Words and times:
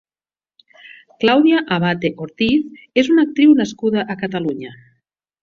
Claudia 1.23 1.59
Abate 1.75 2.11
Ortiz 2.25 2.81
és 3.03 3.11
una 3.17 3.27
actriu 3.27 3.55
nascuda 3.61 4.09
a 4.15 4.19
Catalunya. 4.25 4.75